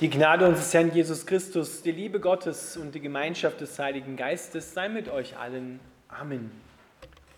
Die 0.00 0.10
Gnade 0.10 0.48
unseres 0.48 0.74
Herrn 0.74 0.92
Jesus 0.92 1.24
Christus, 1.24 1.80
die 1.82 1.92
Liebe 1.92 2.18
Gottes 2.18 2.76
und 2.76 2.96
die 2.96 3.00
Gemeinschaft 3.00 3.60
des 3.60 3.78
Heiligen 3.78 4.16
Geistes 4.16 4.74
sei 4.74 4.88
mit 4.88 5.08
euch 5.08 5.36
allen. 5.36 5.78
Amen. 6.08 6.50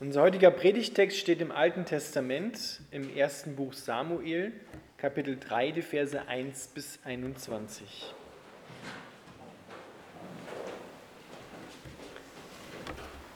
Unser 0.01 0.23
heutiger 0.23 0.51
Predigtext 0.51 1.19
steht 1.19 1.43
im 1.43 1.53
Alten 1.53 1.85
Testament 1.85 2.81
im 2.91 3.15
ersten 3.15 3.57
Buch 3.57 3.75
Samuel, 3.75 4.53
Kapitel 4.97 5.37
3, 5.39 5.73
die 5.73 5.83
Verse 5.83 6.19
1 6.27 6.69
bis 6.69 6.99
21. 7.05 8.15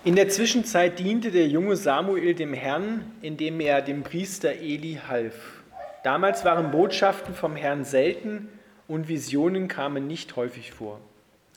In 0.02 0.16
der 0.16 0.30
Zwischenzeit 0.30 0.98
diente 0.98 1.30
der 1.30 1.46
junge 1.46 1.76
Samuel 1.76 2.34
dem 2.34 2.54
Herrn, 2.54 3.12
indem 3.20 3.60
er 3.60 3.82
dem 3.82 4.02
Priester 4.02 4.52
Eli 4.52 4.98
half. 5.06 5.62
Damals 6.04 6.46
waren 6.46 6.70
Botschaften 6.70 7.34
vom 7.34 7.54
Herrn 7.54 7.84
selten 7.84 8.48
und 8.90 9.06
Visionen 9.06 9.68
kamen 9.68 10.08
nicht 10.08 10.34
häufig 10.34 10.72
vor. 10.72 11.00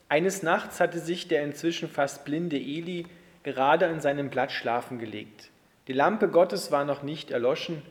Eines 0.08 0.44
Nachts 0.44 0.80
hatte 0.80 1.00
sich 1.00 1.28
der 1.28 1.44
inzwischen 1.44 1.90
fast 1.90 2.26
blinde 2.26 2.58
Eli 2.58 3.08
gerade 3.42 3.88
an 3.88 4.02
seinem 4.02 4.30
Blatt 4.30 4.52
schlafen 4.52 5.00
gelegt. 5.00 5.50
Die 5.88 5.94
Lampe 5.94 6.28
Gottes 6.28 6.72
war 6.72 6.86
noch 6.86 7.02
nicht 7.02 7.32
erloschen 7.32 7.82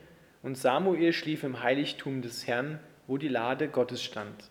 und 0.43 0.57
Samuel 0.57 1.11
schlief 1.11 1.43
im 1.43 1.61
Heiligtum 1.61 2.21
des 2.21 2.47
Herrn, 2.47 2.79
wo 3.05 3.17
die 3.17 3.27
Lade 3.27 3.67
Gottes 3.67 4.01
stand. 4.01 4.49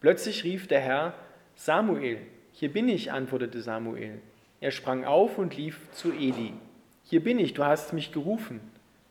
Plötzlich 0.00 0.44
rief 0.44 0.66
der 0.66 0.80
Herr, 0.80 1.12
Samuel, 1.54 2.16
hier 2.52 2.72
bin 2.72 2.88
ich, 2.88 3.12
antwortete 3.12 3.60
Samuel. 3.60 4.18
Er 4.62 4.70
sprang 4.70 5.04
auf 5.04 5.36
und 5.36 5.58
lief 5.58 5.78
zu 5.92 6.10
Eli. 6.10 6.54
Hier 7.04 7.22
bin 7.22 7.38
ich, 7.38 7.52
du 7.52 7.64
hast 7.64 7.92
mich 7.92 8.12
gerufen. 8.12 8.60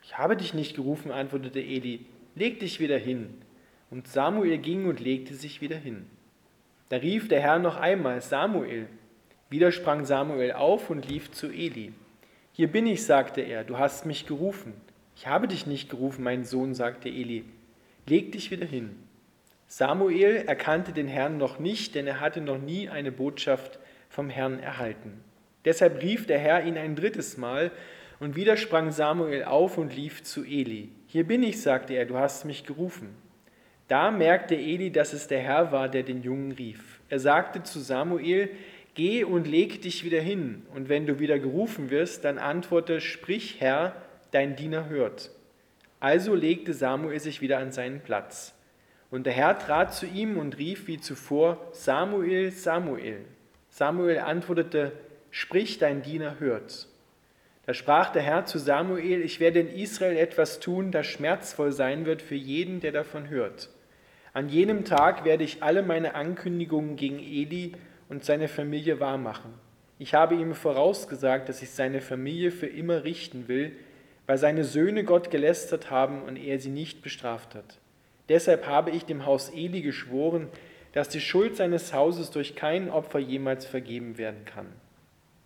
Ich 0.01 0.17
habe 0.17 0.35
dich 0.35 0.55
nicht 0.55 0.75
gerufen, 0.75 1.11
antwortete 1.11 1.59
Eli. 1.59 2.07
Leg 2.33 2.59
dich 2.59 2.79
wieder 2.79 2.97
hin. 2.97 3.40
Und 3.91 4.07
Samuel 4.07 4.57
ging 4.57 4.85
und 4.87 5.01
legte 5.01 5.35
sich 5.35 5.61
wieder 5.61 5.75
hin. 5.75 6.07
Da 6.89 6.97
rief 6.97 7.27
der 7.27 7.41
Herr 7.41 7.59
noch 7.59 7.75
einmal, 7.75 8.21
Samuel. 8.21 8.87
Wieder 9.49 9.73
sprang 9.73 10.05
Samuel 10.05 10.53
auf 10.53 10.89
und 10.89 11.07
lief 11.07 11.31
zu 11.31 11.51
Eli. 11.51 11.93
Hier 12.53 12.71
bin 12.71 12.87
ich, 12.87 13.05
sagte 13.05 13.41
er, 13.41 13.65
du 13.65 13.77
hast 13.77 14.05
mich 14.05 14.25
gerufen. 14.25 14.73
Ich 15.15 15.27
habe 15.27 15.49
dich 15.49 15.67
nicht 15.67 15.89
gerufen, 15.89 16.23
mein 16.23 16.45
Sohn, 16.45 16.73
sagte 16.73 17.09
Eli. 17.09 17.43
Leg 18.07 18.31
dich 18.31 18.49
wieder 18.49 18.65
hin. 18.65 18.95
Samuel 19.67 20.43
erkannte 20.47 20.93
den 20.93 21.07
Herrn 21.07 21.37
noch 21.37 21.59
nicht, 21.59 21.93
denn 21.93 22.07
er 22.07 22.21
hatte 22.21 22.39
noch 22.39 22.57
nie 22.57 22.87
eine 22.87 23.11
Botschaft 23.11 23.79
vom 24.09 24.29
Herrn 24.29 24.59
erhalten. 24.59 25.21
Deshalb 25.65 26.01
rief 26.01 26.27
der 26.27 26.39
Herr 26.39 26.63
ihn 26.63 26.77
ein 26.77 26.95
drittes 26.95 27.37
Mal, 27.37 27.71
und 28.21 28.35
wieder 28.35 28.55
sprang 28.55 28.91
Samuel 28.91 29.43
auf 29.43 29.77
und 29.77 29.95
lief 29.95 30.23
zu 30.23 30.45
Eli. 30.45 30.89
Hier 31.07 31.25
bin 31.25 31.43
ich, 31.43 31.61
sagte 31.61 31.93
er, 31.93 32.05
du 32.05 32.17
hast 32.17 32.45
mich 32.45 32.65
gerufen. 32.65 33.15
Da 33.91 34.09
merkte 34.09 34.55
Eli, 34.55 34.89
dass 34.89 35.11
es 35.11 35.27
der 35.27 35.41
Herr 35.41 35.73
war, 35.73 35.89
der 35.89 36.03
den 36.03 36.23
Jungen 36.23 36.53
rief. 36.53 37.01
Er 37.09 37.19
sagte 37.19 37.61
zu 37.61 37.81
Samuel, 37.81 38.49
Geh 38.93 39.25
und 39.25 39.47
leg 39.47 39.81
dich 39.81 40.05
wieder 40.05 40.21
hin, 40.21 40.65
und 40.73 40.87
wenn 40.87 41.05
du 41.05 41.19
wieder 41.19 41.39
gerufen 41.39 41.89
wirst, 41.89 42.23
dann 42.23 42.37
antworte, 42.37 43.01
Sprich, 43.01 43.57
Herr, 43.59 43.93
dein 44.31 44.55
Diener 44.55 44.87
hört. 44.87 45.31
Also 45.99 46.35
legte 46.35 46.73
Samuel 46.73 47.19
sich 47.19 47.41
wieder 47.41 47.57
an 47.57 47.73
seinen 47.73 47.99
Platz. 47.99 48.53
Und 49.09 49.25
der 49.25 49.33
Herr 49.33 49.59
trat 49.59 49.93
zu 49.93 50.05
ihm 50.05 50.37
und 50.37 50.57
rief 50.57 50.87
wie 50.87 51.01
zuvor, 51.01 51.57
Samuel, 51.73 52.51
Samuel. 52.51 53.25
Samuel 53.67 54.19
antwortete, 54.19 54.93
Sprich, 55.31 55.79
dein 55.79 56.01
Diener 56.01 56.39
hört. 56.39 56.87
Da 57.65 57.73
sprach 57.73 58.13
der 58.13 58.21
Herr 58.21 58.45
zu 58.45 58.57
Samuel, 58.57 59.21
ich 59.21 59.41
werde 59.41 59.59
in 59.59 59.67
Israel 59.67 60.15
etwas 60.15 60.61
tun, 60.61 60.91
das 60.91 61.07
schmerzvoll 61.07 61.73
sein 61.73 62.05
wird 62.05 62.21
für 62.21 62.35
jeden, 62.35 62.79
der 62.79 62.93
davon 62.93 63.27
hört. 63.27 63.69
An 64.33 64.47
jenem 64.47 64.85
Tag 64.85 65.25
werde 65.25 65.43
ich 65.43 65.61
alle 65.61 65.83
meine 65.83 66.15
Ankündigungen 66.15 66.95
gegen 66.95 67.19
Eli 67.19 67.73
und 68.07 68.23
seine 68.23 68.47
Familie 68.47 68.99
wahrmachen. 68.99 69.53
Ich 69.99 70.13
habe 70.13 70.35
ihm 70.35 70.55
vorausgesagt, 70.55 71.49
dass 71.49 71.61
ich 71.61 71.71
seine 71.71 72.01
Familie 72.01 72.51
für 72.51 72.67
immer 72.67 73.03
richten 73.03 73.47
will, 73.47 73.73
weil 74.27 74.37
seine 74.37 74.63
Söhne 74.63 75.03
Gott 75.03 75.31
gelästert 75.31 75.91
haben 75.91 76.21
und 76.23 76.37
er 76.37 76.59
sie 76.59 76.69
nicht 76.69 77.01
bestraft 77.01 77.55
hat. 77.55 77.79
Deshalb 78.29 78.67
habe 78.67 78.91
ich 78.91 79.03
dem 79.03 79.25
Haus 79.25 79.49
Eli 79.49 79.81
geschworen, 79.81 80.47
dass 80.93 81.09
die 81.09 81.19
Schuld 81.19 81.57
seines 81.57 81.93
Hauses 81.93 82.31
durch 82.31 82.55
kein 82.55 82.89
Opfer 82.89 83.19
jemals 83.19 83.65
vergeben 83.65 84.17
werden 84.17 84.45
kann. 84.45 84.67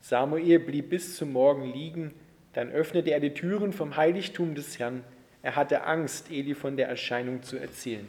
Samuel 0.02 0.60
blieb 0.60 0.92
bis 0.92 1.18
zum 1.18 1.32
Morgen 1.32 1.74
liegen, 1.74 2.14
dann 2.54 2.72
öffnete 2.72 3.10
er 3.10 3.20
die 3.20 3.34
Türen 3.34 3.74
vom 3.74 3.98
Heiligtum 3.98 4.54
des 4.54 4.78
Herrn. 4.78 5.04
Er 5.42 5.56
hatte 5.56 5.84
Angst, 5.84 6.32
Eli 6.32 6.54
von 6.54 6.78
der 6.78 6.88
Erscheinung 6.88 7.42
zu 7.42 7.58
erzählen. 7.58 8.08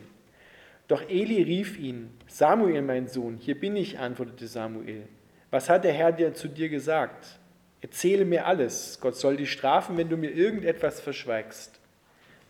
Doch 0.88 1.02
Eli 1.08 1.42
rief 1.42 1.78
ihn, 1.78 2.10
Samuel, 2.28 2.82
mein 2.82 3.08
Sohn, 3.08 3.38
hier 3.38 3.58
bin 3.58 3.74
ich, 3.76 3.98
antwortete 3.98 4.46
Samuel. 4.46 5.08
Was 5.50 5.68
hat 5.68 5.84
der 5.84 5.92
Herr 5.92 6.12
dir 6.12 6.34
zu 6.34 6.48
dir 6.48 6.68
gesagt? 6.68 7.40
Erzähle 7.80 8.24
mir 8.24 8.46
alles. 8.46 8.98
Gott 9.00 9.16
soll 9.16 9.36
dich 9.36 9.50
strafen, 9.50 9.96
wenn 9.96 10.08
du 10.08 10.16
mir 10.16 10.30
irgendetwas 10.30 11.00
verschweigst. 11.00 11.80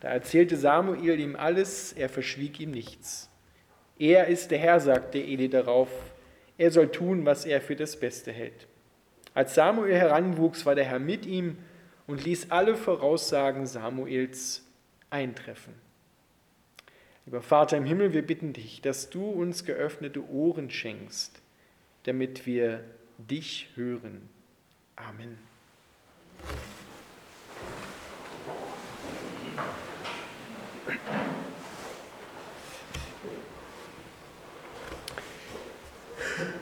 Da 0.00 0.08
erzählte 0.08 0.56
Samuel 0.56 1.18
ihm 1.18 1.36
alles, 1.36 1.92
er 1.92 2.08
verschwieg 2.08 2.60
ihm 2.60 2.70
nichts. 2.70 3.30
Er 3.98 4.26
ist 4.26 4.50
der 4.50 4.58
Herr, 4.58 4.80
sagte 4.80 5.18
Eli 5.18 5.48
darauf. 5.48 5.88
Er 6.58 6.70
soll 6.70 6.90
tun, 6.90 7.24
was 7.24 7.46
er 7.46 7.60
für 7.60 7.76
das 7.76 7.98
Beste 7.98 8.32
hält. 8.32 8.66
Als 9.34 9.54
Samuel 9.54 9.94
heranwuchs, 9.94 10.64
war 10.66 10.74
der 10.74 10.84
Herr 10.84 10.98
mit 10.98 11.26
ihm 11.26 11.58
und 12.06 12.24
ließ 12.24 12.50
alle 12.50 12.76
Voraussagen 12.76 13.66
Samuels 13.66 14.64
eintreffen. 15.10 15.85
Lieber 17.26 17.42
Vater 17.42 17.76
im 17.76 17.84
Himmel, 17.84 18.12
wir 18.12 18.24
bitten 18.24 18.52
dich, 18.52 18.82
dass 18.82 19.10
du 19.10 19.28
uns 19.28 19.64
geöffnete 19.64 20.24
Ohren 20.30 20.70
schenkst, 20.70 21.42
damit 22.04 22.46
wir 22.46 22.84
dich 23.18 23.70
hören. 23.74 24.28
Amen. 24.94 25.36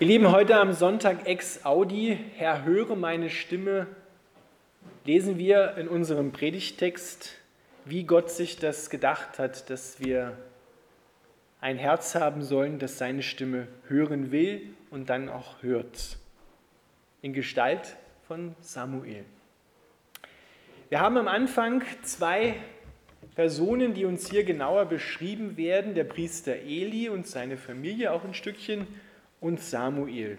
Ihr 0.01 0.07
Lieben, 0.07 0.33
heute 0.33 0.57
am 0.57 0.73
Sonntag 0.73 1.27
ex 1.27 1.67
Audi, 1.67 2.19
Herr, 2.37 2.65
höre 2.65 2.97
meine 2.97 3.29
Stimme, 3.29 3.87
lesen 5.05 5.37
wir 5.37 5.77
in 5.77 5.89
unserem 5.89 6.33
Predigtext, 6.33 7.35
wie 7.85 8.05
Gott 8.05 8.31
sich 8.31 8.57
das 8.57 8.89
gedacht 8.89 9.39
hat, 9.39 9.69
dass 9.69 10.01
wir 10.01 10.39
ein 11.65 11.79
Herz 11.79 12.15
haben 12.15 12.43
sollen, 12.43 12.79
das 12.79 12.99
seine 12.99 13.23
Stimme 13.23 13.69
hören 13.89 14.31
will 14.31 14.75
und 14.91 15.09
dann 15.09 15.31
auch 15.31 15.63
hört. 15.63 16.19
In 17.23 17.33
Gestalt 17.33 17.97
von 18.29 18.55
Samuel. 18.61 19.25
Wir 20.91 21.01
haben 21.01 21.17
am 21.17 21.27
Anfang 21.27 21.83
zwei 22.03 22.57
Personen, 23.35 23.95
die 23.95 24.05
uns 24.05 24.29
hier 24.29 24.45
genauer 24.45 24.85
beschrieben 24.85 25.57
werden, 25.57 25.95
der 25.95 26.05
Priester 26.05 26.55
Eli 26.55 27.09
und 27.09 27.27
seine 27.27 27.57
Familie 27.57 28.13
auch 28.13 28.25
ein 28.25 28.35
Stückchen 28.35 28.87
und 29.41 29.59
Samuel. 29.59 30.37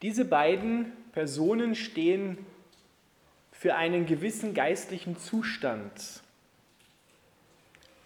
Diese 0.00 0.24
beiden 0.24 0.92
Personen 1.12 1.74
stehen 1.74 2.38
für 3.52 3.74
einen 3.74 4.06
gewissen 4.06 4.54
geistlichen 4.54 5.18
Zustand 5.18 6.22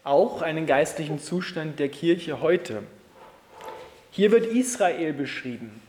auch 0.04 0.42
einen 0.42 0.66
geistlichen 0.66 1.18
Zustand 1.18 1.78
der 1.78 1.88
Kirche 1.88 2.40
heute. 2.40 2.82
Hier 4.10 4.32
wird 4.32 4.46
Israel 4.46 5.12
beschrieben. 5.12 5.80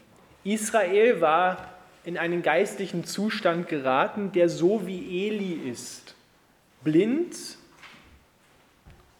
Israel 0.43 1.21
war 1.21 1.69
in 2.03 2.17
einen 2.17 2.41
geistlichen 2.41 3.03
Zustand 3.03 3.67
geraten, 3.67 4.31
der 4.31 4.49
so 4.49 4.85
wie 4.87 5.27
Eli 5.27 5.69
ist, 5.69 6.15
blind 6.83 7.35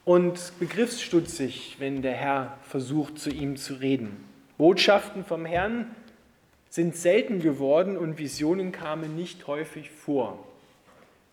und 0.04 0.54
begriffsstutzig, 0.60 1.78
wenn 1.80 2.02
der 2.02 2.14
Herr 2.14 2.58
versucht, 2.68 3.20
zu 3.20 3.30
ihm 3.30 3.56
zu 3.56 3.76
reden. 3.76 4.24
Botschaften 4.58 5.24
vom 5.24 5.46
Herrn 5.46 5.96
sind 6.70 6.96
selten 6.96 7.40
geworden 7.40 7.98
und 7.98 8.18
Visionen 8.18 8.72
kamen 8.72 9.16
nicht 9.16 9.48
häufig 9.48 9.92
vor. 9.92 10.51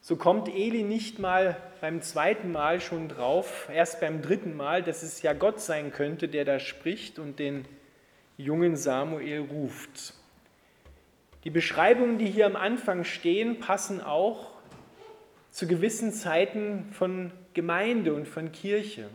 So 0.08 0.16
kommt 0.16 0.48
Eli 0.48 0.84
nicht 0.84 1.18
mal 1.18 1.58
beim 1.82 2.00
zweiten 2.00 2.50
Mal 2.50 2.80
schon 2.80 3.10
drauf, 3.10 3.68
erst 3.70 4.00
beim 4.00 4.22
dritten 4.22 4.56
Mal, 4.56 4.82
dass 4.82 5.02
es 5.02 5.20
ja 5.20 5.34
Gott 5.34 5.60
sein 5.60 5.92
könnte, 5.92 6.28
der 6.28 6.46
da 6.46 6.60
spricht 6.60 7.18
und 7.18 7.38
den 7.38 7.66
jungen 8.38 8.74
Samuel 8.74 9.40
ruft. 9.40 10.14
Die 11.44 11.50
Beschreibungen, 11.50 12.16
die 12.16 12.24
hier 12.24 12.46
am 12.46 12.56
Anfang 12.56 13.04
stehen, 13.04 13.60
passen 13.60 14.00
auch 14.00 14.52
zu 15.50 15.66
gewissen 15.66 16.10
Zeiten 16.10 16.88
von 16.92 17.30
Gemeinde 17.52 18.14
und 18.14 18.26
von 18.26 18.50
Kirche. 18.50 19.10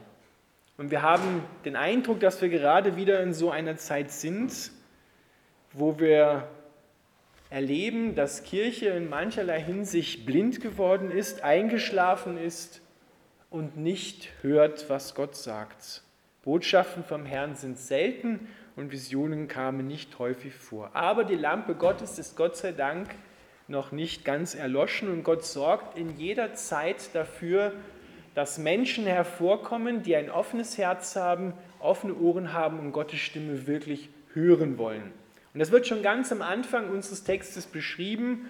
Und 0.78 0.92
wir 0.92 1.02
haben 1.02 1.44
den 1.66 1.76
Eindruck, 1.76 2.20
dass 2.20 2.40
wir 2.40 2.50
gerade 2.50 2.96
wieder 2.96 3.20
in 3.24 3.34
so 3.34 3.50
einer 3.50 3.78
Zeit 3.78 4.12
sind, 4.12 4.72
wo 5.72 5.98
wir 5.98 6.48
erleben, 7.54 8.16
dass 8.16 8.44
Kirche 8.44 8.88
in 8.88 9.10
mancherlei 9.10 9.62
Hinsicht 9.62 10.26
blind 10.26 10.60
geworden 10.60 11.12
ist, 11.12 11.44
eingeschlafen 11.44 12.36
ist 12.36 12.82
und 13.52 13.78
nicht 13.78 14.30
hört, 14.42 14.90
was 14.90 15.14
Gott 15.14 15.36
sagt. 15.36 16.02
Botschaften 16.42 17.04
vom 17.04 17.28
Herrn 17.28 17.56
sind 17.56 17.78
selten 17.78 18.48
und 18.76 18.92
Visionen 18.92 19.48
kamen 19.48 19.86
nicht 19.86 20.18
häufig 20.18 20.56
vor. 20.56 20.96
Aber 20.96 21.26
die 21.26 21.36
Lampe 21.36 21.76
Gottes 21.76 22.18
ist 22.18 22.36
Gott 22.36 22.58
sei 22.58 22.72
Dank 22.72 23.10
noch 23.68 23.92
nicht 23.92 24.26
ganz 24.26 24.56
erloschen 24.56 25.10
und 25.10 25.24
Gott 25.24 25.46
sorgt 25.46 25.96
in 25.96 26.18
jeder 26.18 26.56
Zeit 26.56 27.14
dafür, 27.14 27.74
dass 28.34 28.58
Menschen 28.58 29.06
hervorkommen, 29.06 30.02
die 30.02 30.16
ein 30.16 30.32
offenes 30.32 30.80
Herz 30.80 31.16
haben, 31.16 31.54
offene 31.80 32.16
Ohren 32.16 32.52
haben 32.52 32.80
und 32.80 32.94
Gottes 32.94 33.20
Stimme 33.20 33.68
wirklich 33.68 34.10
hören 34.34 34.80
wollen. 34.80 35.23
Und 35.54 35.60
das 35.60 35.72
wird 35.72 35.86
schon 35.86 36.02
ganz 36.02 36.32
am 36.32 36.42
Anfang 36.42 36.90
unseres 36.90 37.24
Textes 37.24 37.66
beschrieben 37.66 38.50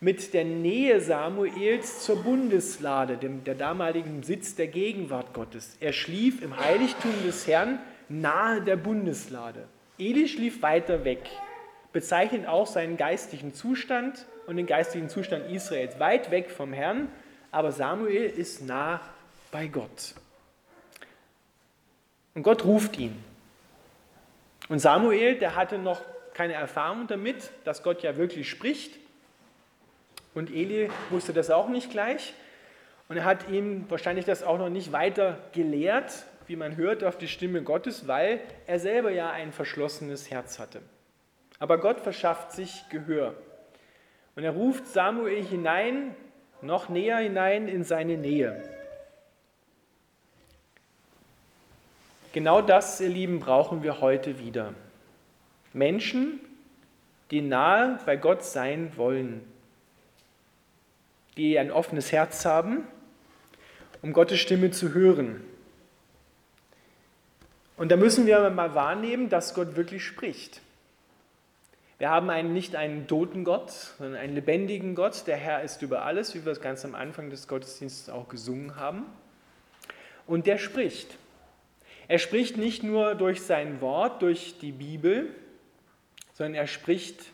mit 0.00 0.34
der 0.34 0.44
Nähe 0.44 1.00
Samuels 1.00 2.04
zur 2.04 2.22
Bundeslade, 2.22 3.16
dem, 3.16 3.44
der 3.44 3.54
damaligen 3.54 4.22
Sitz 4.22 4.54
der 4.54 4.68
Gegenwart 4.68 5.32
Gottes. 5.32 5.76
Er 5.80 5.92
schlief 5.92 6.42
im 6.42 6.56
Heiligtum 6.56 7.12
des 7.24 7.46
Herrn 7.46 7.80
nahe 8.08 8.60
der 8.60 8.76
Bundeslade. 8.76 9.66
Eli 9.98 10.28
schlief 10.28 10.62
weiter 10.62 11.04
weg, 11.04 11.28
bezeichnet 11.92 12.46
auch 12.46 12.66
seinen 12.66 12.96
geistlichen 12.96 13.54
Zustand 13.54 14.26
und 14.46 14.56
den 14.56 14.66
geistlichen 14.66 15.08
Zustand 15.08 15.50
Israels 15.50 15.98
weit 15.98 16.30
weg 16.30 16.50
vom 16.50 16.72
Herrn, 16.72 17.08
aber 17.50 17.72
Samuel 17.72 18.26
ist 18.26 18.62
nah 18.62 19.00
bei 19.50 19.66
Gott. 19.66 20.14
Und 22.34 22.42
Gott 22.42 22.64
ruft 22.64 22.98
ihn. 22.98 23.16
Und 24.68 24.78
Samuel, 24.78 25.36
der 25.36 25.56
hatte 25.56 25.78
noch 25.78 26.02
keine 26.36 26.52
Erfahrung 26.52 27.06
damit, 27.06 27.50
dass 27.64 27.82
Gott 27.82 28.02
ja 28.02 28.18
wirklich 28.18 28.50
spricht. 28.50 28.98
Und 30.34 30.50
Eli 30.50 30.90
wusste 31.08 31.32
das 31.32 31.50
auch 31.50 31.70
nicht 31.70 31.90
gleich. 31.90 32.34
Und 33.08 33.16
er 33.16 33.24
hat 33.24 33.48
ihm 33.48 33.88
wahrscheinlich 33.88 34.26
das 34.26 34.42
auch 34.42 34.58
noch 34.58 34.68
nicht 34.68 34.92
weiter 34.92 35.38
gelehrt, 35.52 36.26
wie 36.46 36.56
man 36.56 36.76
hört, 36.76 37.04
auf 37.04 37.16
die 37.16 37.26
Stimme 37.26 37.62
Gottes, 37.62 38.06
weil 38.06 38.40
er 38.66 38.78
selber 38.78 39.10
ja 39.10 39.30
ein 39.30 39.50
verschlossenes 39.50 40.30
Herz 40.30 40.58
hatte. 40.58 40.82
Aber 41.58 41.78
Gott 41.78 42.00
verschafft 42.00 42.52
sich 42.52 42.84
Gehör. 42.90 43.34
Und 44.34 44.44
er 44.44 44.50
ruft 44.52 44.86
Samuel 44.88 45.42
hinein, 45.42 46.14
noch 46.60 46.90
näher 46.90 47.16
hinein 47.16 47.66
in 47.66 47.82
seine 47.82 48.18
Nähe. 48.18 48.62
Genau 52.34 52.60
das, 52.60 53.00
ihr 53.00 53.08
Lieben, 53.08 53.40
brauchen 53.40 53.82
wir 53.82 54.02
heute 54.02 54.38
wieder. 54.38 54.74
Menschen, 55.76 56.40
die 57.30 57.42
nahe 57.42 58.00
bei 58.06 58.16
Gott 58.16 58.42
sein 58.42 58.92
wollen, 58.96 59.42
die 61.36 61.58
ein 61.58 61.70
offenes 61.70 62.12
Herz 62.12 62.46
haben, 62.46 62.84
um 64.00 64.14
Gottes 64.14 64.40
Stimme 64.40 64.70
zu 64.70 64.94
hören. 64.94 65.44
Und 67.76 67.90
da 67.90 67.96
müssen 67.96 68.26
wir 68.26 68.48
mal 68.48 68.74
wahrnehmen, 68.74 69.28
dass 69.28 69.52
Gott 69.52 69.76
wirklich 69.76 70.02
spricht. 70.02 70.62
Wir 71.98 72.08
haben 72.08 72.30
einen, 72.30 72.54
nicht 72.54 72.74
einen 72.74 73.06
toten 73.06 73.44
Gott, 73.44 73.70
sondern 73.70 74.18
einen 74.18 74.34
lebendigen 74.34 74.94
Gott. 74.94 75.26
Der 75.26 75.36
Herr 75.36 75.62
ist 75.62 75.82
über 75.82 76.06
alles, 76.06 76.34
wie 76.34 76.46
wir 76.46 76.52
es 76.52 76.62
ganz 76.62 76.86
am 76.86 76.94
Anfang 76.94 77.28
des 77.28 77.48
Gottesdienstes 77.48 78.08
auch 78.08 78.28
gesungen 78.28 78.76
haben. 78.76 79.04
Und 80.26 80.46
der 80.46 80.56
spricht. 80.56 81.18
Er 82.08 82.18
spricht 82.18 82.56
nicht 82.56 82.82
nur 82.82 83.14
durch 83.14 83.42
sein 83.42 83.82
Wort, 83.82 84.22
durch 84.22 84.58
die 84.58 84.72
Bibel, 84.72 85.34
sondern 86.36 86.54
er 86.54 86.66
spricht 86.66 87.32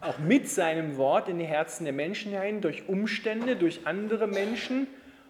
auch 0.00 0.18
mit 0.18 0.48
seinem 0.48 0.96
Wort 0.96 1.28
in 1.28 1.38
die 1.38 1.44
Herzen 1.44 1.84
der 1.84 1.92
Menschen 1.92 2.32
hinein, 2.32 2.62
durch 2.62 2.88
Umstände, 2.88 3.56
durch 3.56 3.80
andere 3.84 4.26
Menschen 4.26 4.86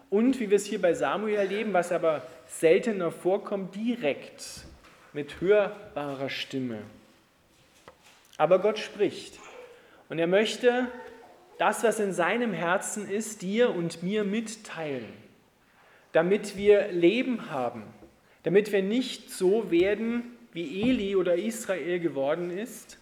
und, 0.09 0.39
wie 0.39 0.49
wir 0.49 0.55
es 0.55 0.65
hier 0.65 0.81
bei 0.81 0.93
Samuel 0.93 1.35
erleben, 1.35 1.73
was 1.73 1.91
aber 1.91 2.23
seltener 2.47 3.11
vorkommt, 3.11 3.75
direkt 3.75 4.43
mit 5.11 5.41
hörbarer 5.41 6.29
Stimme. 6.29 6.79
Aber 8.37 8.59
Gott 8.59 8.79
spricht 8.79 9.37
und 10.07 10.17
er 10.17 10.27
möchte 10.27 10.87
das, 11.57 11.83
was 11.83 11.99
in 11.99 12.13
seinem 12.13 12.53
Herzen 12.53 13.09
ist, 13.09 13.41
dir 13.41 13.75
und 13.75 14.01
mir 14.01 14.23
mitteilen, 14.23 15.11
damit 16.13 16.55
wir 16.55 16.87
Leben 16.93 17.51
haben, 17.51 17.83
damit 18.43 18.71
wir 18.71 18.81
nicht 18.81 19.29
so 19.29 19.71
werden, 19.71 20.37
wie 20.53 20.89
Eli 20.89 21.17
oder 21.17 21.35
Israel 21.35 21.99
geworden 21.99 22.49
ist, 22.49 22.97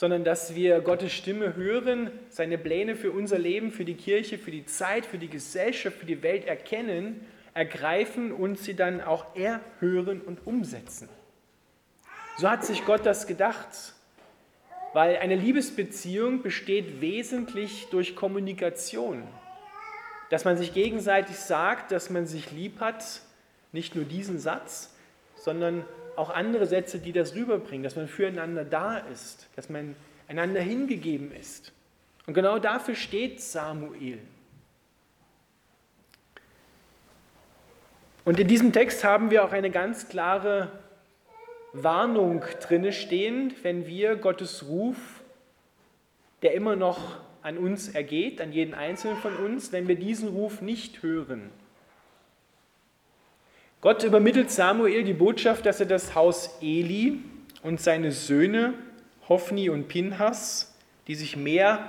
sondern 0.00 0.24
dass 0.24 0.54
wir 0.54 0.80
Gottes 0.80 1.12
Stimme 1.12 1.56
hören, 1.56 2.10
seine 2.30 2.56
Pläne 2.56 2.96
für 2.96 3.10
unser 3.10 3.38
Leben, 3.38 3.70
für 3.70 3.84
die 3.84 3.96
Kirche, 3.96 4.38
für 4.38 4.50
die 4.50 4.64
Zeit, 4.64 5.04
für 5.04 5.18
die 5.18 5.28
Gesellschaft, 5.28 5.98
für 5.98 6.06
die 6.06 6.22
Welt 6.22 6.46
erkennen, 6.46 7.20
ergreifen 7.52 8.32
und 8.32 8.58
sie 8.58 8.74
dann 8.74 9.02
auch 9.02 9.36
erhören 9.36 10.22
und 10.22 10.46
umsetzen. 10.46 11.10
So 12.38 12.48
hat 12.48 12.64
sich 12.64 12.86
Gott 12.86 13.04
das 13.04 13.26
gedacht, 13.26 13.92
weil 14.94 15.18
eine 15.18 15.36
Liebesbeziehung 15.36 16.40
besteht 16.40 17.02
wesentlich 17.02 17.88
durch 17.90 18.16
Kommunikation. 18.16 19.22
Dass 20.30 20.46
man 20.46 20.56
sich 20.56 20.72
gegenseitig 20.72 21.36
sagt, 21.36 21.92
dass 21.92 22.08
man 22.08 22.24
sich 22.24 22.52
lieb 22.52 22.80
hat, 22.80 23.04
nicht 23.72 23.94
nur 23.94 24.06
diesen 24.06 24.38
Satz, 24.38 24.94
sondern 25.36 25.84
auch 26.20 26.30
andere 26.30 26.66
Sätze, 26.66 26.98
die 26.98 27.12
das 27.12 27.34
rüberbringen, 27.34 27.82
dass 27.82 27.96
man 27.96 28.06
füreinander 28.06 28.64
da 28.64 28.98
ist, 28.98 29.48
dass 29.56 29.70
man 29.70 29.96
einander 30.28 30.60
hingegeben 30.60 31.32
ist. 31.32 31.72
Und 32.26 32.34
genau 32.34 32.58
dafür 32.58 32.94
steht 32.94 33.40
Samuel. 33.40 34.18
Und 38.24 38.38
in 38.38 38.46
diesem 38.46 38.72
Text 38.72 39.02
haben 39.02 39.30
wir 39.30 39.44
auch 39.44 39.52
eine 39.52 39.70
ganz 39.70 40.08
klare 40.08 40.70
Warnung 41.72 42.44
drinne 42.60 42.92
stehen, 42.92 43.54
wenn 43.62 43.86
wir 43.86 44.16
Gottes 44.16 44.68
Ruf, 44.68 45.22
der 46.42 46.52
immer 46.52 46.76
noch 46.76 47.16
an 47.42 47.56
uns 47.56 47.88
ergeht, 47.88 48.42
an 48.42 48.52
jeden 48.52 48.74
einzelnen 48.74 49.16
von 49.16 49.36
uns, 49.36 49.72
wenn 49.72 49.88
wir 49.88 49.96
diesen 49.96 50.28
Ruf 50.28 50.60
nicht 50.60 51.02
hören. 51.02 51.50
Gott 53.80 54.02
übermittelt 54.02 54.50
Samuel 54.50 55.04
die 55.04 55.14
Botschaft, 55.14 55.64
dass 55.64 55.80
er 55.80 55.86
das 55.86 56.14
Haus 56.14 56.58
Eli 56.60 57.20
und 57.62 57.80
seine 57.80 58.12
Söhne 58.12 58.74
Hophni 59.26 59.70
und 59.70 59.88
Pinhas, 59.88 60.74
die 61.06 61.14
sich 61.14 61.34
mehr 61.34 61.88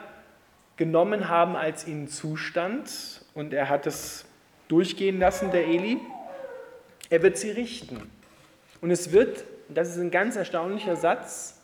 genommen 0.77 1.27
haben, 1.27 1.57
als 1.57 1.85
ihnen 1.85 2.07
zustand, 2.07 3.25
und 3.33 3.53
er 3.53 3.67
hat 3.67 3.87
es 3.87 4.25
durchgehen 4.69 5.19
lassen, 5.19 5.51
der 5.51 5.67
Eli, 5.67 5.99
er 7.09 7.23
wird 7.23 7.37
sie 7.37 7.51
richten. 7.51 8.09
Und 8.79 8.89
es 8.89 9.11
wird, 9.11 9.43
das 9.67 9.89
ist 9.89 9.97
ein 9.97 10.11
ganz 10.11 10.37
erstaunlicher 10.37 10.95
Satz, 10.95 11.61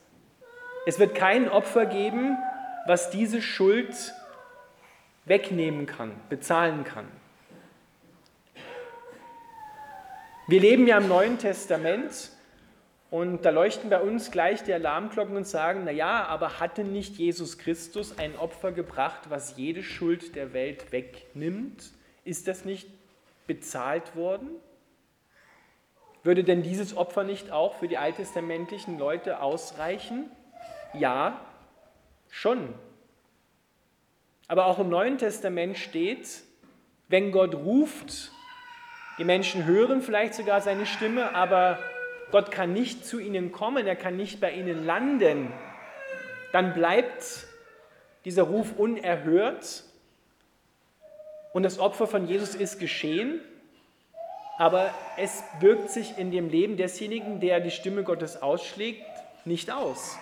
es 0.86 1.00
wird 1.00 1.15
kein 1.15 1.48
Opfer 1.48 1.86
geben, 1.86 2.38
was 2.86 3.12
diese 3.12 3.41
Schuld 3.41 4.13
wegnehmen 5.24 5.86
kann, 5.86 6.12
bezahlen 6.29 6.84
kann. 6.84 7.05
Wir 10.50 10.62
leben 10.62 10.88
ja 10.88 10.98
im 10.98 11.10
Neuen 11.10 11.38
Testament 11.39 12.32
und 13.10 13.44
da 13.44 13.50
leuchten 13.50 13.89
bei 13.89 14.00
uns 14.00 14.32
gleich 14.32 14.63
die 14.63 14.74
Alarmglocken 14.74 15.36
und 15.36 15.46
sagen, 15.46 15.84
naja, 15.84 16.25
aber 16.25 16.62
hatte 16.62 16.86
nicht 16.86 17.18
Jesus 17.18 17.58
Christus 17.58 18.18
ein 18.18 18.38
Opfer 18.38 18.72
gebracht, 18.72 19.30
was 19.30 19.58
jede 19.58 19.84
Schuld 19.84 20.38
der 20.38 20.54
Welt 20.54 20.94
wegnimmt? 20.94 21.92
Ist 22.24 22.48
das 22.48 22.63
nicht 22.63 22.88
bezahlt 23.46 24.16
worden? 24.16 24.48
Würde 26.24 26.46
denn 26.46 26.63
dieses 26.63 26.96
Opfer 26.96 27.25
nicht 27.25 27.51
auch 27.51 27.75
für 27.75 27.89
die 27.89 27.98
alttestamentlichen 27.98 28.98
Leute 28.98 29.42
ausreichen? 29.42 30.32
Ja, 30.94 31.42
schon. 32.30 32.74
Aber 34.48 34.68
auch 34.68 34.80
im 34.80 34.88
Neuen 34.88 35.18
Testament 35.18 35.77
steht, 35.77 36.42
wenn 37.10 37.34
Gott 37.34 37.54
ruft, 37.54 38.32
die 39.17 39.24
Menschen 39.24 39.65
hören 39.65 40.01
vielleicht 40.01 40.36
sogar 40.36 40.62
seine 40.62 40.86
Stimme, 40.86 41.33
aber 41.36 41.79
Gott 42.31 42.51
kann 42.51 42.74
nicht 42.74 43.05
zu 43.05 43.19
ihnen 43.19 43.51
kommen, 43.51 43.88
er 43.88 43.95
kann 43.95 44.17
nicht 44.17 44.39
bei 44.39 44.51
ihnen 44.51 44.86
landen. 44.86 45.51
Dann 46.51 46.74
bleibt 46.74 47.45
dieser 48.25 48.43
Ruf 48.43 48.74
unerhört 48.77 49.83
und 51.53 51.63
das 51.63 51.79
Opfer 51.79 52.07
von 52.07 52.27
Jesus 52.27 52.55
ist 52.55 52.79
geschehen, 52.79 53.41
aber 54.57 54.93
es 55.17 55.43
wirkt 55.59 55.89
sich 55.89 56.17
in 56.17 56.31
dem 56.31 56.50
Leben 56.50 56.77
desjenigen, 56.77 57.39
der 57.39 57.59
die 57.59 57.71
Stimme 57.71 58.03
Gottes 58.03 58.41
ausschlägt, 58.41 59.05
nicht 59.45 59.71
aus. 59.71 60.17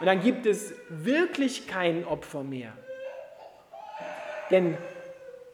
Und 0.00 0.06
dann 0.06 0.20
gibt 0.20 0.46
es 0.46 0.72
wirklich 0.88 1.68
kein 1.68 2.04
Opfer 2.04 2.42
mehr. 2.42 2.72
Denn 4.50 4.76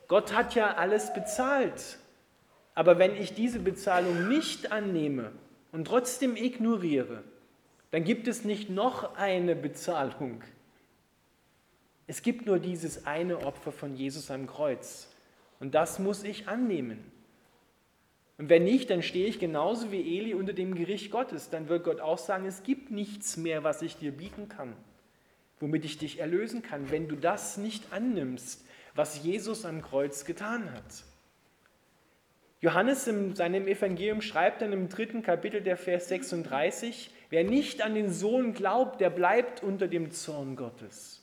Gott 0.09 0.35
hat 0.35 0.55
ja 0.55 0.75
alles 0.75 1.13
bezahlt. 1.13 1.99
Aber 2.81 2.99
wenn 2.99 3.15
ich 3.15 3.35
diese 3.35 3.59
Bezahlung 3.59 4.31
nicht 4.31 4.73
annehme 4.73 5.33
und 5.71 5.87
trotzdem 5.87 6.35
ignoriere, 6.35 7.23
dann 7.91 8.05
gibt 8.05 8.27
es 8.27 8.43
nicht 8.43 8.71
noch 8.71 9.17
eine 9.17 9.55
Bezahlung. 9.55 10.43
Es 12.07 12.23
gibt 12.23 12.47
nur 12.47 12.59
dieses 12.59 13.05
eine 13.05 13.45
Opfer 13.45 13.71
von 13.71 13.95
Jesus 13.95 14.31
am 14.31 14.47
Kreuz. 14.47 15.13
Und 15.59 15.75
das 15.75 15.99
muss 15.99 16.25
ich 16.25 16.49
annehmen. 16.49 17.05
Und 18.39 18.49
wenn 18.49 18.65
nicht, 18.65 18.89
dann 18.89 19.03
stehe 19.03 19.27
ich 19.27 19.39
genauso 19.39 19.93
wie 19.93 20.17
Eli 20.17 20.33
unter 20.33 20.55
dem 20.55 20.75
Gericht 20.75 21.11
Gottes. 21.11 21.51
Dann 21.51 21.69
wird 21.69 21.85
Gott 21.85 22.01
auch 22.01 22.17
sagen, 22.17 22.47
es 22.47 22.63
gibt 22.63 22.91
nichts 22.91 23.37
mehr, 23.37 23.63
was 23.63 23.83
ich 23.83 23.99
dir 23.99 24.13
bieten 24.13 24.49
kann, 24.49 24.73
womit 25.59 25.85
ich 25.85 25.99
dich 25.99 26.19
erlösen 26.19 26.63
kann, 26.63 26.91
wenn 26.91 27.09
du 27.09 27.17
das 27.17 27.59
nicht 27.59 27.93
annimmst, 27.93 28.65
was 28.95 29.23
Jesus 29.23 29.67
am 29.67 29.83
Kreuz 29.83 30.25
getan 30.25 30.73
hat. 30.73 31.10
Johannes 32.61 33.07
in 33.07 33.35
seinem 33.35 33.67
Evangelium 33.67 34.21
schreibt 34.21 34.61
dann 34.61 34.73
im 34.73 34.89
dritten 34.91 35.23
Kapitel 35.23 35.63
der 35.63 35.79
Vers 35.79 36.09
36, 36.09 37.11
wer 37.31 37.43
nicht 37.43 37.83
an 37.83 37.95
den 37.95 38.13
Sohn 38.13 38.53
glaubt, 38.53 39.01
der 39.01 39.09
bleibt 39.09 39.63
unter 39.63 39.89
dem 39.89 40.11
Zorn 40.11 40.57
Gottes. 40.57 41.23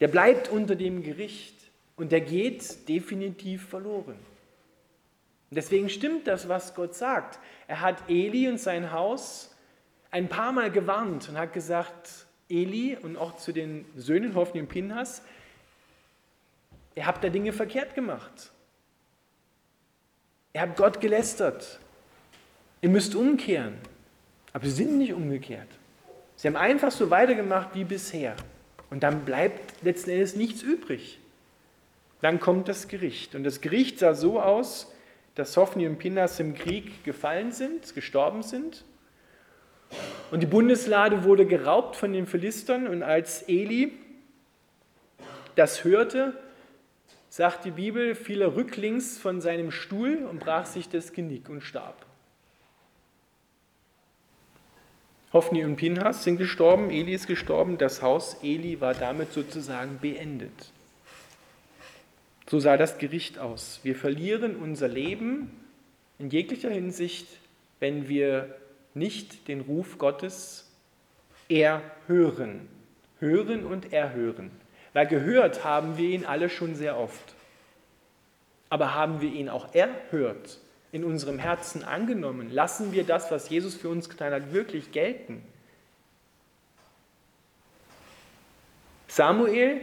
Der 0.00 0.06
bleibt 0.06 0.48
unter 0.48 0.76
dem 0.76 1.02
Gericht 1.02 1.56
und 1.96 2.12
der 2.12 2.20
geht 2.20 2.88
definitiv 2.88 3.66
verloren. 3.66 4.18
Und 5.50 5.56
deswegen 5.56 5.88
stimmt 5.88 6.28
das, 6.28 6.48
was 6.48 6.76
Gott 6.76 6.94
sagt. 6.94 7.40
Er 7.66 7.80
hat 7.80 8.08
Eli 8.08 8.48
und 8.48 8.60
sein 8.60 8.92
Haus 8.92 9.56
ein 10.12 10.28
paar 10.28 10.52
Mal 10.52 10.70
gewarnt 10.70 11.28
und 11.28 11.36
hat 11.36 11.52
gesagt, 11.52 12.26
Eli 12.48 12.96
und 12.96 13.16
auch 13.16 13.36
zu 13.36 13.52
den 13.52 13.84
Söhnen 13.96 14.36
Hoffnung 14.36 14.64
und 14.64 14.68
Pinhas, 14.68 15.22
ihr 16.94 17.06
habt 17.06 17.24
da 17.24 17.28
Dinge 17.28 17.52
verkehrt 17.52 17.96
gemacht. 17.96 18.52
Ihr 20.58 20.62
habt 20.62 20.76
Gott 20.76 21.00
gelästert. 21.00 21.78
Ihr 22.80 22.88
müsst 22.88 23.14
umkehren. 23.14 23.74
Aber 24.52 24.64
sie 24.64 24.72
sind 24.72 24.98
nicht 24.98 25.12
umgekehrt. 25.12 25.68
Sie 26.34 26.48
haben 26.48 26.56
einfach 26.56 26.90
so 26.90 27.10
weitergemacht 27.10 27.76
wie 27.76 27.84
bisher. 27.84 28.34
Und 28.90 29.04
dann 29.04 29.24
bleibt 29.24 29.84
letzten 29.84 30.10
Endes 30.10 30.34
nichts 30.34 30.62
übrig. 30.62 31.20
Dann 32.22 32.40
kommt 32.40 32.66
das 32.66 32.88
Gericht. 32.88 33.36
Und 33.36 33.44
das 33.44 33.60
Gericht 33.60 34.00
sah 34.00 34.14
so 34.14 34.40
aus, 34.40 34.92
dass 35.36 35.52
Sophni 35.52 35.86
und 35.86 36.00
Pinnas 36.00 36.40
im 36.40 36.54
Krieg 36.54 37.04
gefallen 37.04 37.52
sind, 37.52 37.94
gestorben 37.94 38.42
sind. 38.42 38.84
Und 40.32 40.40
die 40.40 40.46
Bundeslade 40.46 41.22
wurde 41.22 41.46
geraubt 41.46 41.94
von 41.94 42.12
den 42.12 42.26
Philistern. 42.26 42.88
Und 42.88 43.04
als 43.04 43.42
Eli 43.42 43.92
das 45.54 45.84
hörte, 45.84 46.36
sagt 47.28 47.64
die 47.64 47.70
Bibel, 47.70 48.14
fiel 48.14 48.42
er 48.42 48.56
rücklings 48.56 49.18
von 49.18 49.40
seinem 49.40 49.70
Stuhl 49.70 50.24
und 50.24 50.40
brach 50.40 50.66
sich 50.66 50.88
das 50.88 51.12
Genick 51.12 51.48
und 51.48 51.62
starb. 51.62 52.06
Hophni 55.32 55.64
und 55.64 55.76
Pinhas 55.76 56.24
sind 56.24 56.38
gestorben, 56.38 56.90
Eli 56.90 57.12
ist 57.12 57.26
gestorben, 57.26 57.76
das 57.76 58.00
Haus 58.00 58.38
Eli 58.42 58.80
war 58.80 58.94
damit 58.94 59.32
sozusagen 59.32 59.98
beendet. 59.98 60.72
So 62.48 62.58
sah 62.60 62.78
das 62.78 62.96
Gericht 62.96 63.38
aus. 63.38 63.80
Wir 63.82 63.94
verlieren 63.94 64.56
unser 64.56 64.88
Leben 64.88 65.50
in 66.18 66.30
jeglicher 66.30 66.70
Hinsicht, 66.70 67.28
wenn 67.78 68.08
wir 68.08 68.56
nicht 68.94 69.48
den 69.48 69.60
Ruf 69.60 69.98
Gottes 69.98 70.66
erhören. 71.50 72.66
Hören 73.20 73.66
und 73.66 73.92
erhören. 73.92 74.50
Weil 74.98 75.06
gehört 75.06 75.62
haben 75.62 75.96
wir 75.96 76.08
ihn 76.08 76.26
alle 76.26 76.50
schon 76.50 76.74
sehr 76.74 76.98
oft. 76.98 77.36
Aber 78.68 78.96
haben 78.96 79.20
wir 79.20 79.30
ihn 79.30 79.48
auch 79.48 79.72
erhört, 79.72 80.58
in 80.90 81.04
unserem 81.04 81.38
Herzen 81.38 81.84
angenommen? 81.84 82.50
Lassen 82.50 82.90
wir 82.90 83.04
das, 83.04 83.30
was 83.30 83.48
Jesus 83.48 83.76
für 83.76 83.90
uns 83.90 84.08
getan 84.08 84.32
hat, 84.32 84.52
wirklich 84.52 84.90
gelten? 84.90 85.44
Samuel 89.06 89.82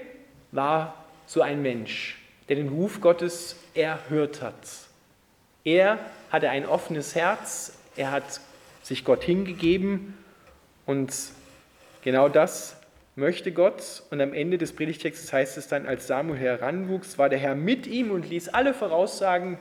war 0.51 1.05
so 1.27 1.41
ein 1.41 1.61
Mensch 1.61 2.19
der 2.49 2.57
den 2.57 2.67
Ruf 2.67 2.99
Gottes 2.99 3.55
erhört 3.73 4.41
hat. 4.41 4.67
Er 5.63 5.97
hatte 6.29 6.49
ein 6.49 6.65
offenes 6.65 7.15
Herz, 7.15 7.77
er 7.95 8.11
hat 8.11 8.41
sich 8.83 9.05
Gott 9.05 9.23
hingegeben 9.23 10.17
und 10.85 11.15
genau 12.03 12.27
das 12.27 12.75
möchte 13.15 13.51
Gott. 13.51 14.03
Und 14.11 14.21
am 14.21 14.33
Ende 14.33 14.57
des 14.57 14.73
Predigtextes 14.73 15.31
heißt 15.31 15.57
es 15.57 15.67
dann, 15.67 15.85
als 15.85 16.07
Samuel 16.07 16.39
heranwuchs, 16.39 17.17
war 17.17 17.29
der 17.29 17.39
Herr 17.39 17.55
mit 17.55 17.87
ihm 17.87 18.11
und 18.11 18.29
ließ 18.29 18.49
alle 18.49 18.73
Voraussagen, 18.73 19.57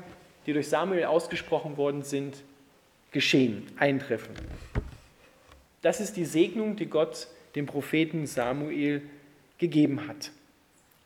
die 0.46 0.52
durch 0.52 0.68
Samuel 0.68 1.04
ausgesprochen 1.04 1.76
worden 1.76 2.02
sind, 2.02 2.37
geschehen, 3.12 3.66
eintreffen. 3.78 4.34
Das 5.82 6.00
ist 6.00 6.16
die 6.16 6.25
Segnung, 6.25 6.76
die 6.76 6.87
Gott 6.87 7.28
dem 7.54 7.66
Propheten 7.66 8.26
Samuel 8.26 9.02
gegeben 9.58 10.08
hat. 10.08 10.32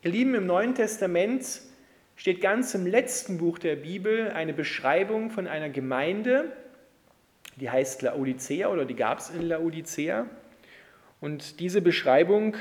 Ihr 0.03 0.11
Lieben, 0.11 0.33
im 0.33 0.45
Neuen 0.45 0.73
Testament 0.73 1.61
steht 2.15 2.41
ganz 2.41 2.73
im 2.73 2.87
letzten 2.87 3.37
Buch 3.37 3.59
der 3.59 3.75
Bibel 3.75 4.31
eine 4.31 4.53
Beschreibung 4.53 5.29
von 5.29 5.47
einer 5.47 5.69
Gemeinde, 5.69 6.51
die 7.57 7.69
heißt 7.69 8.01
Laodicea 8.01 8.69
oder 8.69 8.85
die 8.85 8.95
gab 8.95 9.19
es 9.19 9.29
in 9.29 9.41
Laodicea. 9.41 10.25
Und 11.21 11.59
diese 11.59 11.81
Beschreibung, 11.81 12.55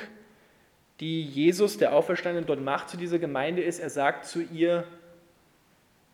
die 1.01 1.23
Jesus, 1.23 1.79
der 1.79 1.95
Auferstandene, 1.95 2.47
dort 2.47 2.61
macht 2.61 2.91
zu 2.91 2.97
dieser 2.97 3.19
Gemeinde, 3.19 3.63
ist, 3.63 3.79
er 3.79 3.91
sagt 3.91 4.27
zu 4.27 4.43
ihr, 4.43 4.85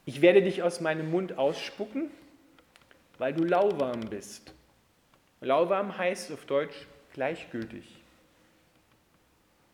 ich 0.04 0.20
werde 0.20 0.42
dich 0.42 0.62
aus 0.62 0.80
meinem 0.80 1.10
Mund 1.10 1.38
ausspucken, 1.38 2.10
weil 3.18 3.32
du 3.32 3.44
lauwarm 3.44 4.00
bist. 4.10 4.52
Lauwarm 5.40 5.96
heißt 5.96 6.32
auf 6.32 6.44
Deutsch 6.44 6.86
gleichgültig. 7.14 7.84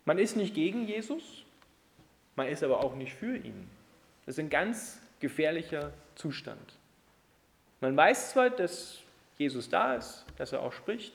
Man 0.04 0.18
ist 0.18 0.36
nicht 0.36 0.54
gegen 0.54 0.86
Jesus, 0.86 1.44
man 2.36 2.48
ist 2.48 2.62
aber 2.62 2.82
auch 2.84 2.94
nicht 2.94 3.12
für 3.12 3.36
ihn. 3.36 3.68
Das 4.24 4.36
ist 4.36 4.40
ein 4.40 4.50
ganz 4.50 5.00
gefährlicher 5.18 5.92
Zustand. 6.14 6.74
Man 7.80 7.96
weiß 7.96 8.32
zwar, 8.32 8.50
dass 8.50 8.98
Jesus 9.38 9.68
da 9.68 9.94
ist, 9.94 10.24
dass 10.36 10.52
er 10.52 10.62
auch 10.62 10.72
spricht, 10.72 11.14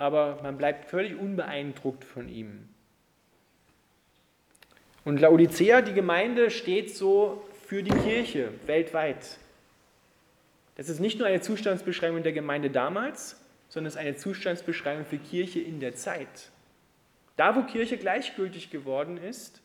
aber 0.00 0.40
man 0.42 0.56
bleibt 0.56 0.86
völlig 0.86 1.14
unbeeindruckt 1.14 2.04
von 2.04 2.30
ihm. 2.30 2.66
Und 5.04 5.20
Laodicea, 5.20 5.82
die 5.82 5.92
Gemeinde, 5.92 6.50
steht 6.50 6.96
so 6.96 7.46
für 7.66 7.82
die 7.82 7.90
Kirche 7.90 8.48
weltweit. 8.64 9.36
Das 10.76 10.88
ist 10.88 11.00
nicht 11.00 11.18
nur 11.18 11.28
eine 11.28 11.42
Zustandsbeschreibung 11.42 12.22
der 12.22 12.32
Gemeinde 12.32 12.70
damals, 12.70 13.38
sondern 13.68 13.88
es 13.88 13.94
ist 13.94 14.00
eine 14.00 14.16
Zustandsbeschreibung 14.16 15.04
für 15.04 15.18
Kirche 15.18 15.60
in 15.60 15.80
der 15.80 15.94
Zeit. 15.94 16.50
Da, 17.36 17.54
wo 17.54 17.62
Kirche 17.64 17.98
gleichgültig 17.98 18.70
geworden 18.70 19.18
ist, 19.18 19.60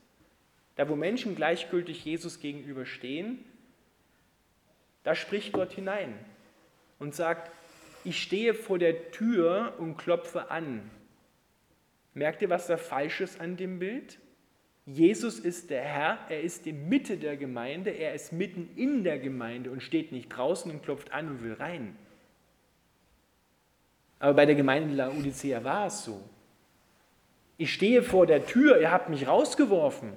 da 0.75 0.89
wo 0.89 0.97
Menschen 0.97 1.37
gleichgültig 1.37 2.03
Jesus 2.03 2.41
gegenüberstehen, 2.41 3.39
da 5.05 5.15
spricht 5.15 5.53
Gott 5.53 5.71
hinein 5.71 6.13
und 6.99 7.15
sagt, 7.15 7.51
ich 8.05 8.21
stehe 8.21 8.53
vor 8.53 8.79
der 8.79 9.11
Tür 9.11 9.73
und 9.77 9.97
klopfe 9.97 10.51
an. 10.51 10.89
Merkt 12.13 12.41
ihr, 12.41 12.49
was 12.49 12.67
da 12.67 12.77
falsch 12.77 13.21
ist 13.21 13.41
an 13.41 13.57
dem 13.57 13.79
Bild? 13.79 14.19
Jesus 14.85 15.39
ist 15.39 15.69
der 15.69 15.81
Herr, 15.81 16.19
er 16.29 16.41
ist 16.41 16.65
die 16.65 16.73
Mitte 16.73 17.17
der 17.17 17.37
Gemeinde, 17.37 17.89
er 17.89 18.13
ist 18.13 18.31
mitten 18.31 18.69
in 18.75 19.03
der 19.03 19.17
Gemeinde 19.17 19.71
und 19.71 19.81
steht 19.81 20.11
nicht 20.11 20.29
draußen 20.29 20.69
und 20.71 20.83
klopft 20.83 21.11
an 21.11 21.27
und 21.27 21.43
will 21.43 21.53
rein. 21.53 21.95
Aber 24.19 24.35
bei 24.35 24.45
der 24.45 24.55
Gemeinde 24.55 24.93
Laodicea 24.95 25.63
war 25.63 25.87
es 25.87 26.05
so. 26.05 26.21
Ich 27.57 27.73
stehe 27.73 28.03
vor 28.03 28.27
der 28.27 28.45
Tür, 28.45 28.79
ihr 28.79 28.91
habt 28.91 29.09
mich 29.09 29.27
rausgeworfen 29.27 30.13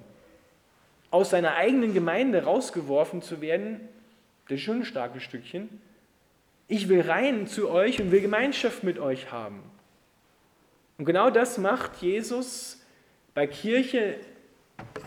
aus 1.11 1.31
seiner 1.31 1.55
eigenen 1.55 1.95
Gemeinde 1.95 2.45
rausgeworfen 2.45 3.23
zu 3.23 3.41
werden, 3.41 3.81
das 4.49 4.57
ist 4.57 4.63
schon 4.63 4.79
ein 4.79 4.85
starkes 4.85 5.23
Stückchen. 5.23 5.81
Ich 6.69 6.89
will 6.89 7.01
rein 7.01 7.47
zu 7.47 7.71
euch 7.71 8.01
und 8.01 8.11
will 8.11 8.21
Gemeinschaft 8.21 8.85
mit 8.85 8.99
euch 8.99 9.33
haben. 9.33 9.63
Und 10.99 11.05
genau 11.05 11.31
das 11.31 11.59
macht 11.59 11.97
Jesus 12.03 12.81
bei 13.35 13.47
Kirche 13.47 14.17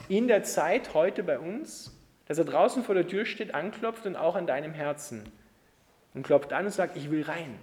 in 0.10 0.28
der 0.28 0.44
Zeit 0.44 0.94
heute 0.94 1.24
bei 1.24 1.40
uns, 1.40 1.96
dass 2.28 2.38
er 2.38 2.46
draußen 2.46 2.84
vor 2.84 2.96
der 2.96 3.08
Tür 3.08 3.26
steht, 3.26 3.54
anklopft 3.54 4.06
und 4.06 4.16
auch 4.16 4.36
an 4.36 4.48
deinem 4.48 4.74
Herzen 4.74 5.24
und 6.14 6.24
klopft 6.24 6.52
an 6.54 6.66
und 6.66 6.72
sagt, 6.72 6.98
ich 6.98 7.12
will 7.12 7.24
rein. 7.24 7.58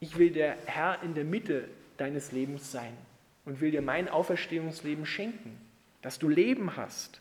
Ich 0.00 0.18
will 0.18 0.30
der 0.30 0.56
Herr 0.66 1.02
in 1.02 1.14
der 1.14 1.24
Mitte 1.24 1.64
deines 1.96 2.32
Lebens 2.32 2.70
sein 2.70 2.96
und 3.44 3.60
will 3.60 3.70
dir 3.70 3.82
mein 3.82 4.08
Auferstehungsleben 4.08 5.06
schenken 5.06 5.58
dass 6.02 6.18
du 6.18 6.28
Leben 6.28 6.76
hast. 6.76 7.20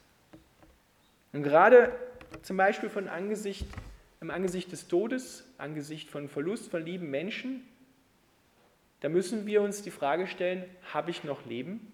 Und 1.34 1.44
gerade 1.44 1.92
zum 2.42 2.58
Beispiel 2.58 2.90
von 2.90 3.08
Angesicht, 3.08 3.66
im 4.22 4.32
Angesicht 4.32 4.72
des 4.72 4.88
Todes, 4.88 5.46
Angesicht 5.58 6.10
von 6.10 6.28
Verlust 6.28 6.70
von 6.70 6.84
lieben 6.84 7.10
Menschen, 7.10 7.62
da 9.02 9.08
müssen 9.08 9.46
wir 9.46 9.62
uns 9.62 9.82
die 9.82 9.92
Frage 9.92 10.28
stellen, 10.28 10.66
habe 10.94 11.10
ich 11.10 11.24
noch 11.24 11.46
Leben? 11.46 11.94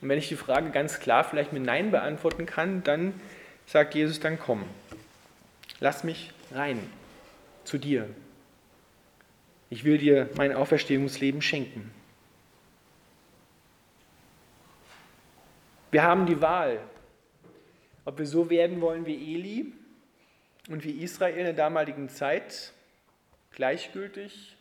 Und 0.00 0.08
wenn 0.08 0.18
ich 0.18 0.28
die 0.28 0.36
Frage 0.36 0.70
ganz 0.70 1.00
klar 1.00 1.24
vielleicht 1.24 1.52
mit 1.52 1.62
Nein 1.62 1.90
beantworten 1.90 2.46
kann, 2.46 2.84
dann 2.84 3.20
sagt 3.66 3.94
Jesus, 3.94 4.20
dann 4.20 4.38
komm, 4.38 4.64
lass 5.80 6.04
mich 6.04 6.32
rein 6.52 6.78
zu 7.64 7.78
dir. 7.78 8.08
Ich 9.70 9.84
will 9.84 9.98
dir 9.98 10.28
mein 10.36 10.54
Auferstehungsleben 10.54 11.42
schenken. 11.42 11.92
Wir 15.90 16.02
haben 16.02 16.26
die 16.26 16.40
Wahl, 16.40 16.80
Ob 18.04 18.18
wir 18.18 18.26
so 18.26 18.50
werden 18.50 18.80
wollen 18.80 19.06
wie 19.06 19.34
Eli 19.34 19.72
und 20.68 20.84
wie 20.84 21.02
Israel 21.02 21.36
in 21.36 21.44
der 21.44 21.52
damaligen 21.52 22.08
Zeit, 22.08 22.72
gleichgültig 23.52 24.56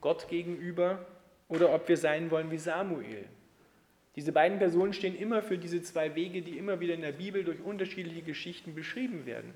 Gott 0.00 0.28
gegenüber, 0.28 1.04
oder 1.48 1.74
ob 1.74 1.88
wir 1.88 1.96
sein 1.96 2.30
wollen 2.30 2.50
wie 2.50 2.58
Samuel. 2.58 3.24
Diese 4.16 4.32
beiden 4.32 4.58
Personen 4.58 4.92
stehen 4.92 5.16
immer 5.16 5.42
für 5.42 5.58
diese 5.58 5.82
zwei 5.82 6.14
Wege, 6.14 6.42
die 6.42 6.58
immer 6.58 6.80
wieder 6.80 6.94
in 6.94 7.00
der 7.00 7.12
Bibel 7.12 7.44
durch 7.44 7.60
unterschiedliche 7.60 8.22
Geschichten 8.22 8.74
beschrieben 8.74 9.26
werden. 9.26 9.54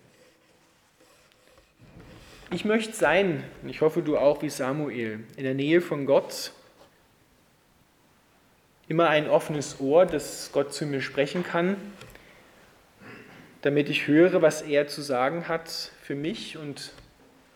Ich 2.50 2.64
möchte 2.64 2.94
sein, 2.94 3.44
und 3.62 3.68
ich 3.68 3.80
hoffe 3.80 4.02
du 4.02 4.16
auch 4.16 4.42
wie 4.42 4.50
Samuel, 4.50 5.20
in 5.36 5.44
der 5.44 5.54
Nähe 5.54 5.80
von 5.80 6.06
Gott, 6.06 6.52
immer 8.88 9.08
ein 9.08 9.28
offenes 9.28 9.80
Ohr, 9.80 10.06
dass 10.06 10.50
Gott 10.52 10.72
zu 10.72 10.86
mir 10.86 11.00
sprechen 11.00 11.42
kann, 11.44 11.76
damit 13.62 13.88
ich 13.88 14.06
höre, 14.06 14.42
was 14.42 14.62
er 14.62 14.88
zu 14.88 15.00
sagen 15.02 15.48
hat 15.48 15.70
für 16.02 16.14
mich 16.14 16.58
und 16.58 16.92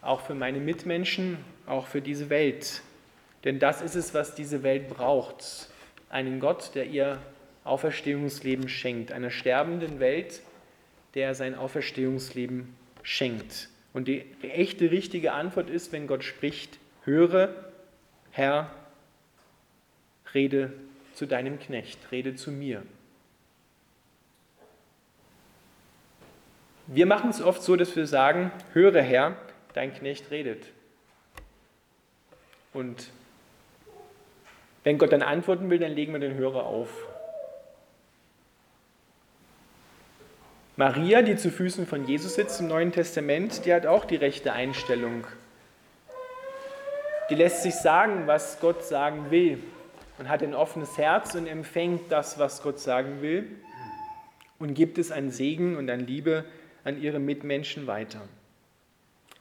auch 0.00 0.20
für 0.20 0.34
meine 0.34 0.60
Mitmenschen, 0.60 1.36
auch 1.66 1.88
für 1.88 2.00
diese 2.00 2.30
Welt. 2.30 2.82
Denn 3.44 3.58
das 3.58 3.82
ist 3.82 3.96
es, 3.96 4.14
was 4.14 4.34
diese 4.34 4.62
Welt 4.62 4.88
braucht. 4.88 5.68
Einen 6.08 6.40
Gott, 6.40 6.75
der 6.75 6.86
ihr 6.86 7.18
Auferstehungsleben 7.64 8.68
schenkt. 8.68 9.10
Einer 9.10 9.30
sterbenden 9.30 9.98
Welt, 9.98 10.42
der 11.14 11.34
sein 11.34 11.56
Auferstehungsleben 11.56 12.75
schenkt. 13.02 13.68
Und 13.92 14.08
die 14.08 14.25
echte, 14.42 14.90
richtige 14.90 15.32
Antwort 15.32 15.70
ist, 15.70 15.92
wenn 15.92 16.06
Gott 16.06 16.22
spricht, 16.22 16.78
höre, 17.04 17.54
Herr, 18.30 18.70
rede 20.34 20.72
zu 21.14 21.26
deinem 21.26 21.58
Knecht, 21.58 21.98
rede 22.12 22.34
zu 22.34 22.52
mir. 22.52 22.82
Wir 26.88 27.07
machen 27.07 27.31
es 27.31 27.43
oft 27.43 27.62
so, 27.62 27.75
dass 27.75 27.97
wir 27.97 28.07
sagen, 28.07 28.52
höre 28.73 29.02
Herr, 29.02 29.37
dein 29.75 29.93
Knecht 29.93 30.31
redet. 30.31 30.66
Und 32.73 33.11
wenn 34.85 34.99
Gott 34.99 35.12
dann 35.12 35.23
antworten 35.23 35.69
will, 35.69 35.81
dann 35.81 35.93
legen 35.93 36.12
wir 36.12 36.21
den 36.21 36.35
Hörer 36.35 36.64
auf. 36.64 36.90
Maria, 40.76 41.23
die 41.23 41.37
zu 41.37 41.50
Füßen 41.50 41.87
von 41.87 42.07
Jesus 42.07 42.35
sitzt 42.35 42.61
im 42.61 42.69
Neuen 42.69 42.93
Testament, 42.93 43.64
die 43.64 43.75
hat 43.75 43.87
auch 43.87 44.05
die 44.05 44.16
rechte 44.16 44.52
Einstellung. 44.52 45.26
Die 47.31 47.35
lässt 47.35 47.62
sich 47.62 47.75
sagen, 47.75 48.26
was 48.26 48.61
Gott 48.61 48.85
sagen 48.85 49.31
will 49.31 49.59
und 50.19 50.28
hat 50.28 50.43
ein 50.43 50.55
offenes 50.55 50.97
Herz 50.99 51.35
und 51.35 51.47
empfängt 51.47 52.12
das, 52.12 52.38
was 52.38 52.62
Gott 52.62 52.78
sagen 52.78 53.23
will 53.23 53.50
und 54.59 54.75
gibt 54.75 54.99
es 54.99 55.11
an 55.11 55.31
Segen 55.31 55.76
und 55.76 55.90
an 55.90 56.00
Liebe 56.07 56.45
an 56.87 57.02
ihre 57.02 57.19
Mitmenschen 57.19 57.88
weiter. 57.88 58.21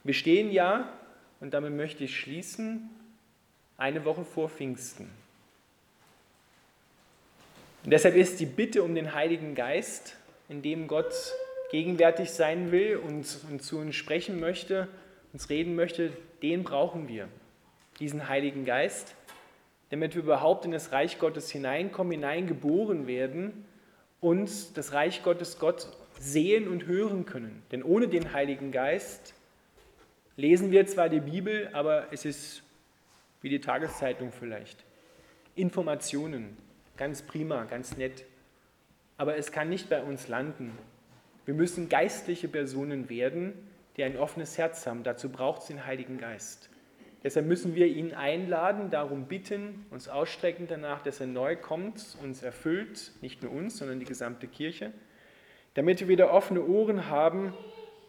Wir 0.02 0.14
stehen 0.14 0.50
ja, 0.50 0.92
und 1.38 1.54
damit 1.54 1.72
möchte 1.72 2.02
ich 2.02 2.18
schließen, 2.18 2.90
eine 3.78 4.04
Woche 4.04 4.24
vor 4.24 4.48
Pfingsten. 4.48 5.08
Und 7.84 7.90
deshalb 7.92 8.16
ist 8.16 8.40
die 8.40 8.46
Bitte 8.46 8.82
um 8.82 8.96
den 8.96 9.14
Heiligen 9.14 9.54
Geist 9.54 10.16
in 10.48 10.60
dem 10.60 10.88
Gott 10.88 11.14
gegenwärtig 11.70 12.32
sein 12.32 12.72
will 12.72 12.96
und, 12.96 13.38
und 13.48 13.62
zu 13.62 13.78
uns 13.78 13.94
sprechen 13.94 14.40
möchte, 14.40 14.88
uns 15.32 15.48
reden 15.48 15.76
möchte, 15.76 16.10
den 16.42 16.64
brauchen 16.64 17.06
wir, 17.06 17.28
diesen 18.00 18.28
Heiligen 18.28 18.64
Geist, 18.64 19.14
damit 19.90 20.16
wir 20.16 20.22
überhaupt 20.24 20.64
in 20.64 20.72
das 20.72 20.90
Reich 20.90 21.20
Gottes 21.20 21.48
hineinkommen, 21.50 22.10
hineingeboren 22.10 23.06
werden 23.06 23.64
und 24.20 24.76
das 24.76 24.92
Reich 24.92 25.22
Gottes 25.22 25.60
Gott 25.60 25.86
sehen 26.18 26.68
und 26.68 26.86
hören 26.86 27.26
können. 27.26 27.62
Denn 27.72 27.82
ohne 27.82 28.08
den 28.08 28.32
Heiligen 28.32 28.72
Geist 28.72 29.34
lesen 30.36 30.70
wir 30.70 30.86
zwar 30.86 31.08
die 31.08 31.20
Bibel, 31.20 31.68
aber 31.72 32.08
es 32.12 32.24
ist 32.24 32.62
wie 33.42 33.48
die 33.48 33.60
Tageszeitung 33.60 34.32
vielleicht. 34.32 34.84
Informationen, 35.54 36.56
ganz 36.96 37.22
prima, 37.22 37.64
ganz 37.64 37.96
nett, 37.96 38.24
aber 39.16 39.36
es 39.36 39.52
kann 39.52 39.68
nicht 39.68 39.88
bei 39.88 40.02
uns 40.02 40.28
landen. 40.28 40.76
Wir 41.44 41.54
müssen 41.54 41.88
geistliche 41.88 42.48
Personen 42.48 43.08
werden, 43.08 43.54
die 43.96 44.04
ein 44.04 44.18
offenes 44.18 44.58
Herz 44.58 44.86
haben. 44.86 45.04
Dazu 45.04 45.30
braucht 45.30 45.62
es 45.62 45.68
den 45.68 45.86
Heiligen 45.86 46.18
Geist. 46.18 46.68
Deshalb 47.22 47.46
müssen 47.46 47.74
wir 47.74 47.86
ihn 47.86 48.14
einladen, 48.14 48.90
darum 48.90 49.26
bitten, 49.26 49.86
uns 49.90 50.08
ausstrecken 50.08 50.66
danach, 50.68 51.02
dass 51.02 51.20
er 51.20 51.26
neu 51.26 51.56
kommt, 51.56 52.16
uns 52.22 52.42
erfüllt, 52.42 53.12
nicht 53.20 53.42
nur 53.42 53.52
uns, 53.52 53.78
sondern 53.78 53.98
die 53.98 54.06
gesamte 54.06 54.46
Kirche, 54.46 54.92
damit 55.76 56.00
wir 56.00 56.08
wieder 56.08 56.32
offene 56.32 56.64
Ohren 56.64 57.10
haben 57.10 57.52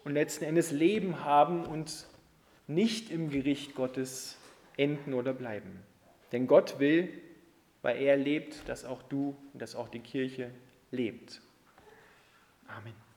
und 0.04 0.14
letzten 0.14 0.44
Endes 0.44 0.70
Leben 0.70 1.22
haben 1.24 1.66
und 1.66 2.06
nicht 2.66 3.10
im 3.10 3.28
Gericht 3.28 3.74
Gottes 3.74 4.38
enden 4.78 5.12
oder 5.12 5.34
bleiben. 5.34 5.78
Denn 6.32 6.46
Gott 6.46 6.78
will, 6.78 7.10
weil 7.82 8.00
er 8.00 8.16
lebt, 8.16 8.66
dass 8.70 8.86
auch 8.86 9.02
du 9.02 9.36
und 9.52 9.60
dass 9.60 9.76
auch 9.76 9.88
die 9.88 10.00
Kirche 10.00 10.50
lebt. 10.90 11.42
Amen. 12.68 13.07